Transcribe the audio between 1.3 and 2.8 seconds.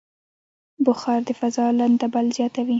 فضا لندبل زیاتوي.